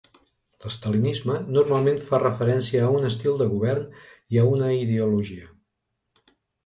L'estalinisme 0.63 1.35
normalment 1.57 1.99
fa 2.07 2.19
referència 2.23 2.81
a 2.85 2.89
un 3.01 3.05
estil 3.11 3.37
de 3.43 3.49
govern 3.55 3.85
i 4.37 4.41
a 4.41 4.47
una 4.55 4.71
ideologia. 4.79 5.51